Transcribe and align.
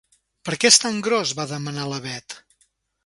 Per 0.47 0.57
què 0.63 0.71
és 0.71 0.79
tan 0.85 0.97
gros? 1.07 1.33
—va 1.41 1.47
demanar 1.53 1.85
la 1.93 2.01
Bet. 2.07 2.37